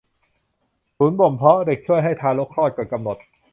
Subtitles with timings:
[0.97, 3.17] ศูนย์บ่มเพาะเด็กช่วยให้ทารกคลอดก่อนกำหนด